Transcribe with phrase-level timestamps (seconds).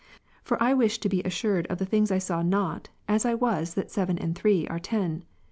[0.43, 3.35] For I wished to be as assured of the things I saw not, as I,
[3.35, 5.25] was that seven and three are ten.